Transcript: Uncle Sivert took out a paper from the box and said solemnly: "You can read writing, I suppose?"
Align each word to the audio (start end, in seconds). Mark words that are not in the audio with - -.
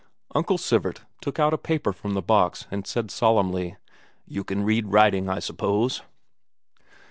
Uncle 0.33 0.57
Sivert 0.57 1.01
took 1.21 1.37
out 1.37 1.53
a 1.53 1.59
paper 1.59 1.93
from 1.93 2.15
the 2.15 2.23
box 2.23 2.65
and 2.71 2.87
said 2.87 3.11
solemnly: 3.11 3.77
"You 4.25 4.43
can 4.43 4.63
read 4.63 4.87
writing, 4.87 5.29
I 5.29 5.37
suppose?" 5.37 6.01